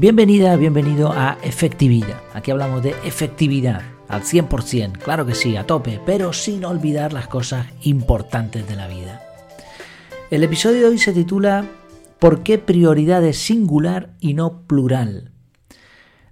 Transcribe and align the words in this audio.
Bienvenida, 0.00 0.56
bienvenido 0.56 1.12
a 1.12 1.36
Efectividad. 1.42 2.22
Aquí 2.32 2.50
hablamos 2.50 2.82
de 2.82 2.94
efectividad 3.04 3.82
al 4.08 4.22
100%, 4.22 4.92
claro 4.96 5.26
que 5.26 5.34
sí, 5.34 5.56
a 5.56 5.66
tope, 5.66 6.00
pero 6.06 6.32
sin 6.32 6.64
olvidar 6.64 7.12
las 7.12 7.28
cosas 7.28 7.66
importantes 7.82 8.66
de 8.66 8.76
la 8.76 8.88
vida. 8.88 9.20
El 10.30 10.42
episodio 10.42 10.78
de 10.78 10.86
hoy 10.86 10.98
se 10.98 11.12
titula 11.12 11.66
¿Por 12.18 12.42
qué 12.42 12.56
prioridad 12.56 13.22
es 13.22 13.36
singular 13.36 14.14
y 14.20 14.32
no 14.32 14.62
plural? 14.62 15.32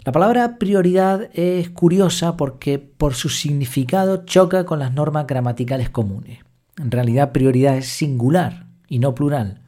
La 0.03 0.13
palabra 0.13 0.57
prioridad 0.57 1.29
es 1.35 1.69
curiosa 1.69 2.39
porque 2.39 2.79
por 2.79 3.13
su 3.13 3.29
significado 3.29 4.25
choca 4.25 4.65
con 4.65 4.79
las 4.79 4.95
normas 4.95 5.27
gramaticales 5.27 5.91
comunes. 5.91 6.39
En 6.79 6.91
realidad 6.91 7.33
prioridad 7.33 7.77
es 7.77 7.89
singular 7.89 8.65
y 8.89 8.99
no 8.99 9.15
plural, 9.15 9.61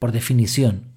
por 0.00 0.10
definición. 0.10 0.95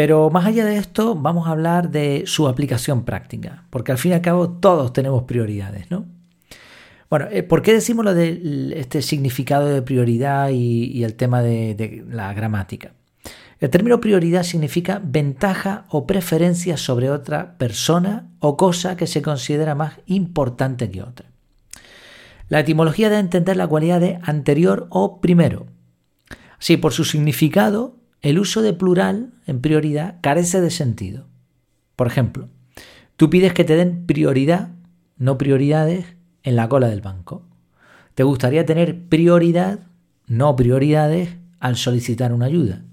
Pero 0.00 0.30
más 0.30 0.46
allá 0.46 0.64
de 0.64 0.78
esto, 0.78 1.14
vamos 1.14 1.46
a 1.46 1.50
hablar 1.50 1.90
de 1.90 2.22
su 2.24 2.48
aplicación 2.48 3.04
práctica, 3.04 3.64
porque 3.68 3.92
al 3.92 3.98
fin 3.98 4.12
y 4.12 4.14
al 4.14 4.22
cabo 4.22 4.48
todos 4.48 4.94
tenemos 4.94 5.24
prioridades, 5.24 5.90
¿no? 5.90 6.06
Bueno, 7.10 7.26
eh, 7.30 7.42
¿por 7.42 7.60
qué 7.60 7.74
decimos 7.74 8.06
lo 8.06 8.14
de 8.14 8.72
este 8.76 9.02
significado 9.02 9.66
de 9.66 9.82
prioridad 9.82 10.48
y, 10.54 11.04
el 11.04 11.16
tema 11.16 11.42
de, 11.42 12.02
la 12.08 12.32
gramática? 12.32 12.94
El 13.58 13.68
término 13.68 14.00
prioridad 14.00 14.42
significa 14.42 15.02
ventaja 15.04 15.84
o 15.90 16.06
preferencia 16.06 16.78
sobre 16.78 17.10
otra 17.10 17.58
persona 17.58 18.30
o 18.38 18.56
cosa 18.56 18.96
que 18.96 19.06
se 19.06 19.20
considera 19.20 19.74
más 19.74 19.96
importante 20.06 20.90
que 20.90 21.02
otra. 21.02 21.26
La 22.48 22.60
etimología 22.60 23.10
de 23.10 23.18
entender 23.18 23.58
la 23.58 23.68
cualidad 23.68 24.00
de 24.00 24.18
anterior 24.22 24.86
o 24.88 25.20
primero. 25.20 25.66
Así, 26.58 26.78
por 26.78 26.94
su 26.94 27.04
significado, 27.04 27.99
el 28.22 28.38
uso 28.38 28.62
de 28.62 28.72
plural 28.72 29.32
en 29.46 29.60
prioridad 29.60 30.16
carece 30.20 30.60
de 30.60 30.70
sentido. 30.70 31.26
Por 31.96 32.06
ejemplo, 32.06 32.48
tú 33.16 33.30
pides 33.30 33.52
que 33.52 33.64
te 33.64 33.76
den 33.76 34.06
prioridad, 34.06 34.70
no 35.16 35.38
prioridades, 35.38 36.16
en 36.42 36.56
la 36.56 36.68
cola 36.68 36.88
del 36.88 37.00
banco. 37.00 37.42
Te 38.14 38.22
gustaría 38.22 38.64
tener 38.66 39.08
prioridad, 39.08 39.80
no 40.26 40.56
prioridades, 40.56 41.36
al 41.58 41.76
solicitar 41.76 42.32
una 42.32 42.46
ayuda. 42.46 42.84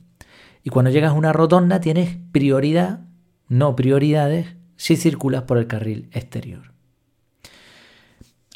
Y 0.64 0.70
cuando 0.70 0.92
llegas 0.92 1.12
a 1.12 1.16
una 1.16 1.32
rotonda 1.32 1.80
tienes 1.80 2.18
prioridad, 2.32 3.02
no 3.48 3.76
prioridades, 3.76 4.56
si 4.76 4.96
circulas 4.96 5.44
por 5.44 5.58
el 5.58 5.68
carril 5.68 6.10
exterior. 6.12 6.74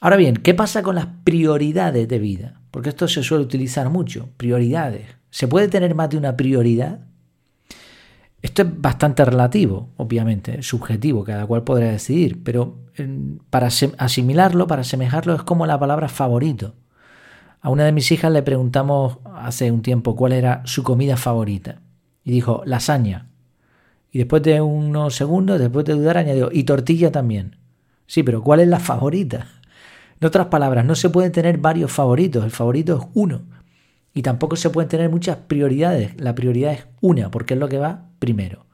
Ahora 0.01 0.17
bien, 0.17 0.35
¿qué 0.35 0.53
pasa 0.53 0.83
con 0.83 0.95
las 0.95 1.07
prioridades 1.23 2.07
de 2.07 2.19
vida? 2.19 2.61
Porque 2.71 2.89
esto 2.89 3.07
se 3.07 3.23
suele 3.23 3.43
utilizar 3.43 3.89
mucho, 3.89 4.29
prioridades. 4.37 5.20
¿Se 5.31 5.47
puede 5.47 5.67
tener 5.69 5.95
más 5.95 6.09
de 6.09 6.17
una 6.17 6.37
prioridad? 6.37 6.99
Esto 8.41 8.63
es 8.63 8.81
bastante 8.81 9.23
relativo, 9.23 9.89
obviamente, 9.97 10.61
subjetivo, 10.61 11.23
cada 11.23 11.45
cual 11.45 11.63
podrá 11.63 11.87
decidir, 11.91 12.43
pero 12.43 12.77
para 13.49 13.69
asimilarlo, 13.97 14.67
para 14.67 14.81
asemejarlo, 14.81 15.33
es 15.35 15.43
como 15.43 15.65
la 15.65 15.79
palabra 15.79 16.09
favorito. 16.09 16.75
A 17.61 17.69
una 17.69 17.85
de 17.85 17.91
mis 17.91 18.11
hijas 18.11 18.31
le 18.31 18.41
preguntamos 18.41 19.19
hace 19.35 19.71
un 19.71 19.81
tiempo 19.81 20.15
cuál 20.15 20.33
era 20.33 20.61
su 20.65 20.83
comida 20.83 21.15
favorita 21.17 21.81
y 22.23 22.31
dijo 22.31 22.63
lasaña. 22.65 23.27
Y 24.11 24.17
después 24.17 24.41
de 24.43 24.59
unos 24.59 25.15
segundos, 25.15 25.59
después 25.59 25.85
de 25.85 25.93
dudar, 25.93 26.17
añadió 26.17 26.49
y 26.51 26.63
tortilla 26.63 27.11
también. 27.11 27.55
Sí, 28.07 28.23
pero 28.23 28.43
¿cuál 28.43 28.59
es 28.59 28.67
la 28.67 28.79
favorita? 28.79 29.47
En 30.19 30.27
otras 30.27 30.47
palabras, 30.47 30.83
no 30.83 30.95
se 30.95 31.09
pueden 31.09 31.31
tener 31.31 31.59
varios 31.59 31.91
favoritos, 31.91 32.43
el 32.43 32.51
favorito 32.51 32.97
es 32.97 33.07
uno. 33.13 33.43
Y 34.13 34.23
tampoco 34.23 34.55
se 34.55 34.69
pueden 34.69 34.89
tener 34.89 35.09
muchas 35.09 35.37
prioridades. 35.37 36.19
La 36.19 36.35
prioridad 36.35 36.73
es 36.73 36.87
una, 36.99 37.31
porque 37.31 37.53
es 37.53 37.59
lo 37.59 37.69
que 37.69 37.77
va 37.77 38.05
primero. 38.19 38.65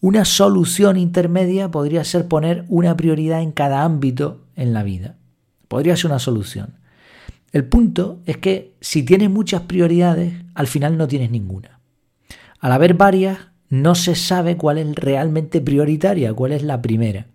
Una 0.00 0.24
solución 0.24 0.96
intermedia 0.96 1.70
podría 1.70 2.04
ser 2.04 2.28
poner 2.28 2.64
una 2.68 2.96
prioridad 2.96 3.42
en 3.42 3.52
cada 3.52 3.82
ámbito 3.82 4.44
en 4.54 4.72
la 4.72 4.82
vida. 4.82 5.16
Podría 5.68 5.96
ser 5.96 6.10
una 6.10 6.18
solución. 6.18 6.78
El 7.52 7.64
punto 7.64 8.20
es 8.26 8.36
que 8.36 8.74
si 8.80 9.02
tienes 9.02 9.30
muchas 9.30 9.62
prioridades, 9.62 10.34
al 10.54 10.66
final 10.66 10.98
no 10.98 11.08
tienes 11.08 11.30
ninguna. 11.30 11.80
Al 12.60 12.72
haber 12.72 12.94
varias, 12.94 13.38
no 13.68 13.94
se 13.94 14.14
sabe 14.14 14.56
cuál 14.56 14.78
es 14.78 14.94
realmente 14.94 15.60
prioritaria, 15.60 16.34
cuál 16.34 16.52
es 16.52 16.62
la 16.62 16.82
primera. 16.82 17.26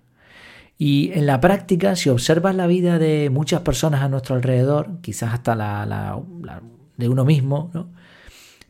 Y 0.77 1.11
en 1.13 1.25
la 1.25 1.39
práctica, 1.39 1.95
si 1.95 2.09
observas 2.09 2.55
la 2.55 2.67
vida 2.67 2.99
de 2.99 3.29
muchas 3.29 3.61
personas 3.61 4.01
a 4.01 4.09
nuestro 4.09 4.35
alrededor, 4.35 4.99
quizás 5.01 5.33
hasta 5.33 5.55
la, 5.55 5.85
la 5.85 6.61
de 6.97 7.09
uno 7.09 7.25
mismo, 7.25 7.71
¿no? 7.73 7.89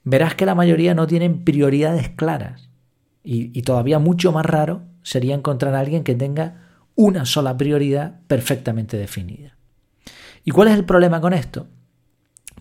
verás 0.04 0.36
que 0.36 0.46
la 0.46 0.56
mayoría 0.56 0.94
no 0.94 1.08
tienen 1.08 1.44
prioridades 1.44 2.10
claras. 2.10 2.70
Y, 3.24 3.62
todavía 3.62 4.00
mucho 4.00 4.32
más 4.32 4.46
raro 4.46 4.82
sería 5.04 5.36
encontrar 5.36 5.76
a 5.76 5.80
alguien 5.80 6.04
que 6.04 6.16
tenga 6.16 6.70
una 6.96 7.26
sola 7.26 7.56
prioridad 7.56 8.20
perfectamente 8.28 8.98
definida. 8.98 9.56
¿Y 10.44 10.52
cuál 10.52 10.70
es 10.70 10.74
el 10.74 10.86
problema 10.86 11.22
con 11.22 11.34
esto? 11.34 11.68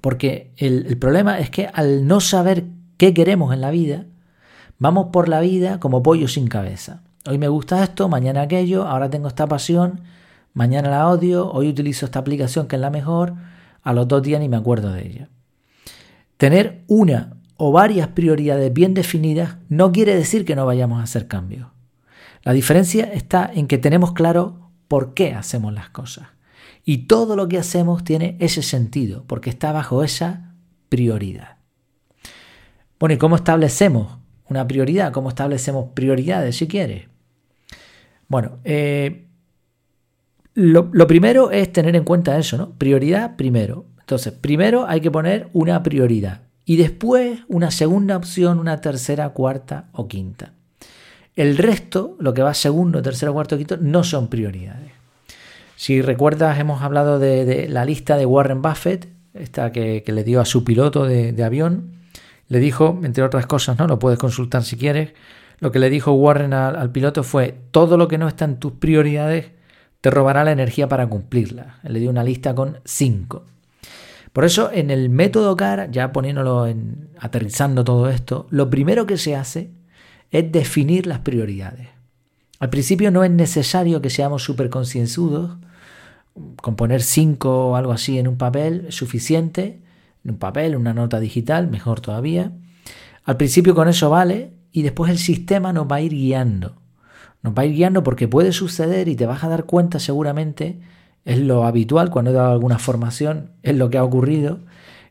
Porque 0.03 0.53
el, 0.59 0.87
el, 0.87 0.98
problema 0.98 1.38
es 1.38 1.48
que 1.48 1.66
al 1.72 2.06
no 2.06 2.21
saber 2.21 2.65
qué 2.98 3.15
queremos 3.15 3.54
en 3.54 3.62
la 3.62 3.71
vida, 3.71 4.04
vamos 4.78 5.06
por 5.12 5.31
la 5.31 5.41
vida 5.41 5.81
como 5.81 6.03
pollo 6.03 6.28
sin 6.28 6.47
cabeza. 6.47 7.03
Hoy 7.27 7.38
me 7.38 7.48
gusta 7.48 7.82
esto, 7.82 8.10
mañana 8.10 8.42
aquello, 8.42 8.87
ahora 8.87 9.09
tengo 9.09 9.28
esta 9.28 9.47
pasión, 9.47 10.03
mañana 10.53 10.91
la 10.91 11.09
odio, 11.09 11.50
hoy 11.50 11.69
utilizo 11.69 12.04
esta 12.04 12.19
aplicación 12.19 12.69
que 12.69 12.77
es 12.77 12.82
la 12.82 12.91
mejor, 12.91 13.34
a 13.82 13.94
los 13.94 14.06
dos 14.09 14.22
días 14.22 14.41
ni 14.41 14.48
me 14.50 14.59
acuerdo 14.59 14.92
de 14.92 15.06
ella. 15.06 15.28
Tener 16.40 16.84
una 16.86 17.36
o 17.58 17.70
varias 17.70 18.08
prioridades 18.08 18.72
bien 18.72 18.94
definidas 18.94 19.58
no 19.68 19.92
quiere 19.92 20.16
decir 20.16 20.46
que 20.46 20.56
no 20.56 20.64
vayamos 20.64 20.98
a 20.98 21.02
hacer 21.02 21.28
cambios. 21.28 21.68
La 22.44 22.54
diferencia 22.54 23.04
está 23.12 23.50
en 23.52 23.66
que 23.66 23.76
tenemos 23.76 24.14
claro 24.14 24.70
por 24.88 25.12
qué 25.12 25.34
hacemos 25.34 25.74
las 25.74 25.90
cosas. 25.90 26.28
Y 26.82 27.08
todo 27.08 27.36
lo 27.36 27.46
que 27.46 27.58
hacemos 27.58 28.04
tiene 28.04 28.38
ese 28.40 28.62
sentido, 28.62 29.24
porque 29.26 29.50
está 29.50 29.70
bajo 29.72 30.02
esa 30.02 30.54
prioridad. 30.88 31.58
Bueno, 32.98 33.16
¿y 33.16 33.18
cómo 33.18 33.36
establecemos 33.36 34.16
una 34.48 34.66
prioridad? 34.66 35.12
¿Cómo 35.12 35.28
establecemos 35.28 35.90
prioridades, 35.92 36.56
si 36.56 36.66
quieres? 36.66 37.08
Bueno, 38.28 38.60
eh, 38.64 39.26
lo, 40.54 40.88
lo, 40.90 41.06
primero 41.06 41.50
es 41.50 41.70
tener 41.70 41.96
en 41.96 42.04
cuenta 42.04 42.38
eso, 42.38 42.56
¿no? 42.56 42.70
Prioridad 42.78 43.36
primero. 43.36 43.84
Entonces, 44.10 44.32
primero 44.32 44.87
hay 44.88 45.00
que 45.00 45.12
poner 45.12 45.47
una 45.53 45.84
prioridad 45.84 46.41
y 46.65 46.78
después 46.78 47.43
una 47.47 47.71
segunda 47.71 48.16
opción, 48.16 48.59
una 48.59 48.81
tercera, 48.81 49.28
cuarta 49.28 49.84
o 49.93 50.09
quinta. 50.09 50.50
El 51.37 51.56
resto, 51.56 52.16
lo 52.19 52.34
que 52.34 52.43
va 52.43 52.53
segundo, 52.54 53.03
tercero, 53.03 53.32
cuarto, 53.32 53.56
quinto, 53.56 53.76
no 53.76 54.03
son 54.03 54.26
prioridades. 54.26 54.91
Si 55.76 56.03
recuerdas, 56.03 56.59
hemos 56.59 56.82
hablado 56.82 57.21
de, 57.21 57.69
la 57.69 57.84
lista 57.84 58.16
de 58.16 58.26
Warren 58.26 58.62
Buffett, 58.62 59.06
esta 59.32 59.71
que, 59.71 60.03
le 60.04 60.25
dio 60.25 60.41
a 60.41 60.44
su 60.44 60.65
piloto 60.65 61.04
de, 61.04 61.44
avión. 61.44 61.92
Le 62.48 62.59
dijo, 62.59 62.98
entre 63.04 63.22
otras 63.22 63.47
cosas, 63.47 63.78
¿no? 63.78 63.87
Lo 63.87 64.00
puedes 64.00 64.19
consultar 64.19 64.65
si 64.65 64.77
quieres. 64.77 65.12
Lo 65.60 65.71
que 65.71 65.78
le 65.78 65.88
dijo 65.88 66.15
Warren 66.15 66.53
al, 66.53 66.75
al 66.75 66.91
piloto 66.91 67.22
fue: 67.22 67.54
todo 67.71 67.97
lo 67.97 68.09
que 68.09 68.19
no 68.19 68.27
está 68.27 68.44
en 68.44 68.56
tus 68.56 68.72
prioridades 68.72 69.53
te 70.00 70.10
robará 70.10 70.42
la 70.42 70.50
energía 70.50 70.88
para 70.88 71.06
cumplirla. 71.06 71.78
Le 71.84 72.00
dio 72.00 72.10
una 72.10 72.25
lista 72.25 72.56
con 72.56 72.81
cinco. 72.84 73.44
Por 74.32 74.44
eso, 74.44 74.70
en 74.72 74.91
el 74.91 75.10
método 75.10 75.56
CAR, 75.56 75.91
ya 75.91 76.12
poniéndolo 76.12 76.66
en, 76.66 77.10
aterrizando 77.18 77.84
todo 77.84 78.08
esto, 78.08 78.46
lo 78.50 78.70
primero 78.70 79.06
que 79.06 79.18
se 79.18 79.34
hace 79.34 79.70
es 80.30 80.52
definir 80.52 81.06
las 81.06 81.20
prioridades. 81.20 81.88
Al 82.60 82.70
principio 82.70 83.10
no 83.10 83.24
es 83.24 83.30
necesario 83.30 84.00
que 84.00 84.10
seamos 84.10 84.44
súper 84.44 84.71
concienzudos, 84.71 85.56
con 86.56 86.77
poner 86.77 87.03
cinco 87.03 87.71
o 87.71 87.77
algo 87.77 87.92
así 87.92 88.18
en 88.18 88.28
un 88.28 88.36
papel 88.36 88.86
es 88.88 88.94
suficiente, 88.94 89.80
en 90.24 90.32
un 90.32 90.38
papel, 90.38 90.77
una 90.77 90.94
nota 90.94 91.18
digital, 91.18 91.68
mejor 91.68 92.00
todavía. 92.00 92.53
Al 93.24 93.36
principio 93.36 93.74
con 93.74 93.88
eso 93.88 94.10
vale 94.10 94.53
y 94.72 94.82
después 94.82 95.10
el 95.10 95.18
sistema 95.18 95.72
nos 95.72 95.91
va 95.91 95.97
a 95.97 96.00
ir 96.00 96.12
guiando. 96.12 96.77
Nos 97.42 97.54
va 97.54 97.62
a 97.62 97.66
ir 97.66 97.74
guiando 97.74 98.03
porque 98.03 98.28
puede 98.28 98.53
suceder 98.53 99.09
y 99.09 99.16
te 99.16 99.27
vas 99.27 99.42
a 99.42 99.48
dar 99.48 99.65
cuenta 99.65 99.98
seguramente 99.98 100.78
es 101.24 101.38
lo 101.38 101.64
habitual 101.64 102.10
cuando 102.10 102.30
he 102.30 102.34
dado 102.34 102.52
alguna 102.52 102.78
formación, 102.78 103.52
es 103.62 103.76
lo 103.76 103.90
que 103.90 103.98
ha 103.98 104.04
ocurrido, 104.04 104.60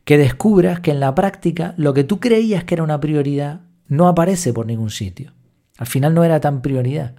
que 0.06 0.17
descubras 0.17 0.79
que 0.79 0.91
en 0.91 1.00
la 1.00 1.13
práctica 1.13 1.73
lo 1.77 1.94
que 1.94 2.03
tú 2.03 2.19
creías 2.19 2.63
que 2.63 2.75
era 2.75 2.83
una 2.83 3.00
prioridad 3.00 3.61
no 3.88 4.07
aparece 4.07 4.53
por 4.53 4.65
ningún 4.65 4.89
sitio. 4.89 5.33
Al 5.77 5.88
final 5.88 6.13
no 6.13 6.23
era 6.23 6.39
tan 6.39 6.61
prioridad. 6.61 7.15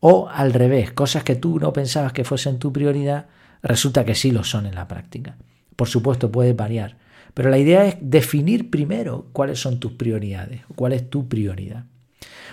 O 0.00 0.28
al 0.28 0.52
revés, 0.52 0.92
cosas 0.92 1.24
que 1.24 1.36
tú 1.36 1.60
no 1.60 1.72
pensabas 1.72 2.12
que 2.12 2.24
fuesen 2.24 2.58
tu 2.58 2.72
prioridad, 2.72 3.26
resulta 3.62 4.04
que 4.04 4.14
sí 4.14 4.30
lo 4.30 4.44
son 4.44 4.66
en 4.66 4.74
la 4.74 4.88
práctica. 4.88 5.36
Por 5.76 5.88
supuesto, 5.88 6.32
puede 6.32 6.52
variar. 6.52 6.96
Pero 7.34 7.50
la 7.50 7.58
idea 7.58 7.86
es 7.86 7.96
definir 8.00 8.70
primero 8.70 9.28
cuáles 9.32 9.60
son 9.60 9.78
tus 9.78 9.92
prioridades, 9.92 10.62
cuál 10.74 10.92
es 10.92 11.08
tu 11.08 11.28
prioridad. 11.28 11.84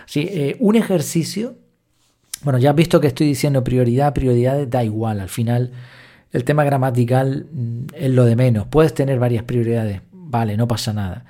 Sí, 0.05 0.27
eh, 0.29 0.57
un 0.59 0.75
ejercicio 0.75 1.57
bueno, 2.43 2.59
ya 2.59 2.71
has 2.71 2.75
visto 2.75 3.01
que 3.01 3.07
estoy 3.07 3.27
diciendo 3.27 3.63
prioridad, 3.63 4.13
prioridades, 4.13 4.69
da 4.69 4.83
igual. 4.83 5.19
Al 5.19 5.29
final, 5.29 5.71
el 6.31 6.43
tema 6.43 6.63
gramatical 6.63 7.47
mm, 7.51 7.85
es 7.93 8.11
lo 8.11 8.25
de 8.25 8.35
menos. 8.35 8.67
Puedes 8.67 8.93
tener 8.93 9.19
varias 9.19 9.43
prioridades, 9.43 10.01
vale, 10.11 10.57
no 10.57 10.67
pasa 10.67 10.93
nada. 10.93 11.25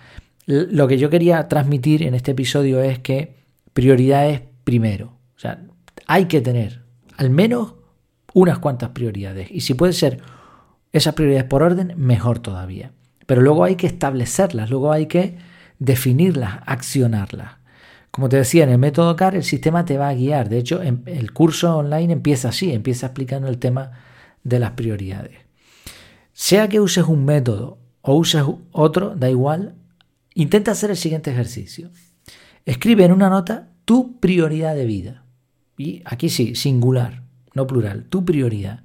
Lo 0.45 0.88
que 0.88 0.97
yo 0.97 1.09
quería 1.09 1.47
transmitir 1.47 2.01
en 2.03 2.15
este 2.15 2.31
episodio 2.31 2.81
es 2.81 3.00
que 3.00 3.35
prioridad 3.73 4.27
es 4.29 4.41
primero. 4.63 5.13
O 5.35 5.39
sea, 5.39 5.61
hay 6.07 6.25
que 6.25 6.41
tener 6.41 6.81
al 7.17 7.29
menos 7.29 7.75
unas 8.33 8.57
cuantas 8.57 8.89
prioridades. 8.89 9.50
Y 9.51 9.61
si 9.61 9.75
puede 9.75 9.94
ser 9.94 10.21
esas 10.91 11.13
prioridades 11.13 11.47
por 11.47 11.61
orden, 11.61 11.94
mejor 11.97 12.39
todavía. 12.39 12.91
Pero 13.27 13.41
luego 13.41 13.63
hay 13.63 13.75
que 13.75 13.85
establecerlas, 13.85 14.71
luego 14.71 14.91
hay 14.91 15.06
que 15.06 15.38
definirlas, 15.77 16.59
accionarlas. 16.65 17.58
Como 18.11 18.29
te 18.29 18.38
decía, 18.38 18.63
en 18.63 18.71
el 18.71 18.77
método 18.77 19.15
CAR 19.15 19.35
el 19.35 19.44
sistema 19.44 19.85
te 19.85 19.97
va 19.97 20.09
a 20.09 20.13
guiar. 20.13 20.50
De 20.50 20.57
hecho, 20.57 20.81
el 20.81 21.33
curso 21.33 21.77
online 21.77 22.13
empieza 22.13 22.50
así, 22.50 22.71
empieza 22.71 23.07
explicando 23.07 23.47
el 23.47 23.59
tema 23.59 23.91
de 24.44 24.59
las 24.59 24.71
prioridades. 24.71 25.38
Sea 26.33 26.69
que 26.69 26.79
uses 26.79 27.06
un 27.06 27.25
método 27.25 27.79
o 28.01 28.15
uses 28.15 28.44
otro, 28.71 29.15
da 29.15 29.29
igual, 29.29 29.75
intenta 30.33 30.71
hacer 30.71 30.89
el 30.89 30.97
siguiente 30.97 31.31
ejercicio. 31.31 31.91
Escribe 32.65 33.06
en 33.06 33.11
una 33.11 33.29
nota 33.29 33.69
tu 33.85 34.19
prioridad 34.19 34.75
de 34.75 34.85
vida. 34.85 35.23
Y 35.77 36.01
aquí 36.06 36.29
sí, 36.29 36.56
singular, 36.56 37.23
no 37.53 37.67
plural, 37.67 38.06
tu 38.06 38.25
prioridad. 38.25 38.83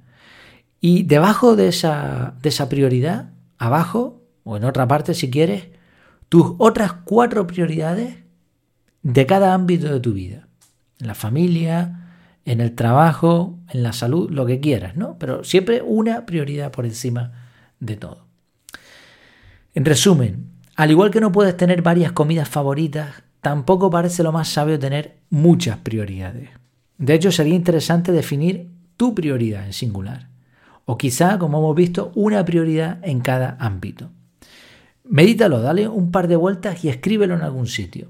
Y 0.81 1.03
debajo 1.03 1.55
de 1.55 1.69
esa, 1.69 2.35
de 2.41 2.49
esa 2.49 2.69
prioridad, 2.69 3.31
abajo, 3.57 4.21
o 4.43 4.57
en 4.57 4.65
otra 4.65 4.87
parte 4.87 5.13
si 5.13 5.31
quieres, 5.31 5.69
tus 6.29 6.53
otras 6.57 6.93
cuatro 7.05 7.47
prioridades 7.47 8.24
de 9.05 9.27
cada 9.27 9.53
ámbito 9.53 9.93
de 9.93 9.99
tu 9.99 10.13
vida. 10.13 10.47
En 10.99 11.05
la 11.05 11.13
familia, 11.13 12.09
en 12.43 12.59
el 12.59 12.73
trabajo, 12.73 13.59
en 13.69 13.83
la 13.83 13.93
salud, 13.93 14.31
lo 14.31 14.47
que 14.47 14.59
quieras, 14.59 14.97
¿no? 14.97 15.19
Pero 15.19 15.43
siempre 15.43 15.83
una 15.83 16.25
prioridad 16.25 16.71
por 16.71 16.85
encima 16.85 17.31
de 17.79 17.97
todo. 17.97 18.25
En 19.75 19.85
resumen, 19.85 20.49
al 20.75 20.89
igual 20.89 21.11
que 21.11 21.21
no 21.21 21.31
puedes 21.31 21.55
tener 21.55 21.83
varias 21.83 22.13
comidas 22.13 22.49
favoritas, 22.49 23.23
tampoco 23.41 23.91
parece 23.91 24.23
lo 24.23 24.31
más 24.31 24.47
sabio 24.47 24.79
tener 24.79 25.19
muchas 25.29 25.77
prioridades. 25.77 26.49
De 26.97 27.13
hecho, 27.13 27.31
sería 27.31 27.53
interesante 27.53 28.11
definir 28.11 28.71
tu 28.97 29.13
prioridad 29.13 29.67
en 29.67 29.73
singular. 29.73 30.29
O 30.85 30.97
quizá, 30.97 31.37
como 31.37 31.59
hemos 31.59 31.75
visto, 31.75 32.11
una 32.15 32.43
prioridad 32.43 32.97
en 33.03 33.19
cada 33.19 33.55
ámbito. 33.59 34.09
Medítalo, 35.03 35.61
dale 35.61 35.87
un 35.87 36.09
par 36.09 36.27
de 36.27 36.37
vueltas 36.37 36.83
y 36.83 36.89
escríbelo 36.89 37.35
en 37.35 37.43
algún 37.43 37.67
sitio. 37.67 38.09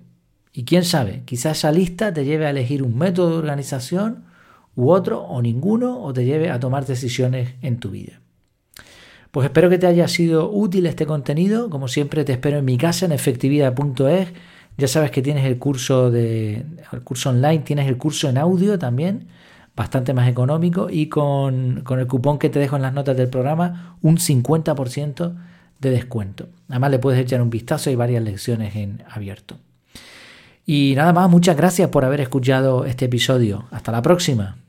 Y 0.58 0.64
quién 0.64 0.86
sabe, 0.86 1.24
quizás 1.26 1.58
esa 1.58 1.72
lista 1.74 2.14
te 2.14 2.24
lleve 2.24 2.46
a 2.46 2.50
elegir 2.50 2.82
un 2.82 2.98
método 2.98 3.32
de 3.32 3.38
organización 3.40 4.24
u 4.74 4.90
otro 4.90 5.22
o 5.22 5.42
ninguno 5.42 6.02
o 6.02 6.14
te 6.14 6.24
lleve 6.24 6.50
a 6.50 6.62
tomar 6.62 6.86
decisiones 6.86 7.56
en 7.62 7.78
tu 7.78 7.92
vida. 7.92 8.22
Pues 9.32 9.44
espero 9.44 9.70
que 9.70 9.78
te 9.78 9.86
haya 9.86 10.08
sido 10.08 10.50
útil 10.50 10.86
este 10.86 11.06
contenido. 11.06 11.70
Como 11.70 11.90
siempre 11.90 12.24
te 12.24 12.32
espero 12.32 12.58
en 12.60 12.64
mi 12.64 12.78
casa 12.78 13.06
en 13.06 13.12
efectividad.es. 13.12 14.30
Ya 14.78 14.88
sabes 14.88 15.12
que 15.12 15.22
tienes 15.22 15.44
el 15.44 15.58
curso 15.58 16.10
de 16.10 16.66
el 16.94 17.02
curso 17.02 17.32
online, 17.32 17.60
tienes 17.60 17.90
el 17.90 17.98
curso 17.98 18.30
en 18.30 18.38
audio 18.38 18.80
también, 18.80 19.28
bastante 19.76 20.14
más 20.14 20.30
económico 20.30 20.90
y 20.90 21.10
con, 21.10 21.82
con 21.82 22.00
el 22.00 22.08
cupón 22.08 22.40
que 22.40 22.50
te 22.50 22.60
dejo 22.60 22.78
en 22.78 22.84
las 22.84 22.94
notas 22.94 23.18
del 23.18 23.28
programa 23.28 23.98
un 24.02 24.16
50% 24.16 25.36
de 25.82 25.90
descuento. 25.90 26.48
Además 26.70 26.92
le 26.92 27.00
puedes 27.00 27.20
echar 27.20 27.42
un 27.42 27.50
vistazo, 27.50 27.90
hay 27.90 27.98
varias 27.98 28.24
lecciones 28.24 28.74
en 28.78 29.04
abierto. 29.10 29.58
Y 30.66 30.94
nada 30.96 31.14
más, 31.14 31.30
muchas 31.30 31.56
gracias 31.56 31.90
por 31.90 32.06
haber 32.06 32.22
escuchado 32.22 32.86
este 32.86 33.06
episodio. 33.06 33.66
Hasta 33.72 33.92
la 33.92 34.02
próxima. 34.02 34.65